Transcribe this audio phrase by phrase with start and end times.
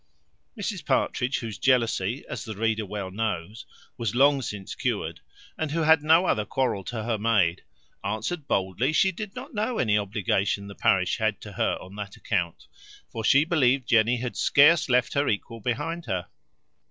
[0.59, 3.67] Mrs Partridge, whose jealousy, as the reader well knows,
[3.99, 5.21] was long since cured,
[5.59, 7.61] and who had no other quarrel to her maid,
[8.03, 12.17] answered boldly, She did not know any obligation the parish had to her on that
[12.17, 12.65] account;
[13.11, 16.25] for she believed Jenny had scarce left her equal behind her.